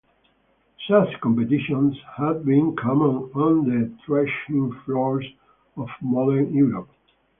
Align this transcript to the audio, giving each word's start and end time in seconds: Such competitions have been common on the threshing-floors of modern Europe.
Such 0.89 1.21
competitions 1.21 1.95
have 2.17 2.43
been 2.43 2.75
common 2.75 3.29
on 3.35 3.69
the 3.69 3.95
threshing-floors 4.03 5.25
of 5.77 5.89
modern 6.01 6.51
Europe. 6.55 6.89